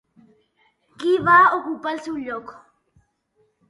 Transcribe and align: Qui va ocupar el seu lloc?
Qui 1.03 1.13
va 1.29 1.37
ocupar 1.61 1.95
el 1.95 2.05
seu 2.09 2.21
lloc? 2.27 2.59